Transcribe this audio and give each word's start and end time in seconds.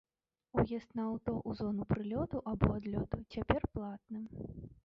Уезд 0.59 0.95
на 0.99 1.03
аўто 1.09 1.33
ў 1.49 1.51
зону 1.59 1.87
прылёту 1.93 2.43
або 2.53 2.73
адлёту 2.79 3.23
цяпер 3.37 3.71
платны. 3.77 4.27